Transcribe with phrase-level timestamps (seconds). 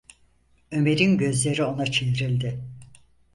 [0.71, 2.59] Ömer’in gözleri ona çevrildi.